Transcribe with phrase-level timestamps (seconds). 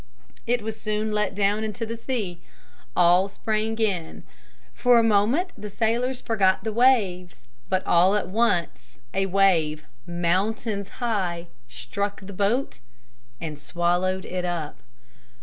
[0.47, 2.41] It was soon let down into the sea.
[2.95, 4.23] All sprang in.
[4.73, 10.89] For a moment the sailors forgot the waves, but all at once a wave, mountains
[11.05, 12.79] high, struck the boat
[13.39, 14.79] and swallowed it up.